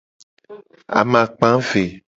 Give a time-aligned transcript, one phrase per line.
[0.99, 1.83] Amakpa eve.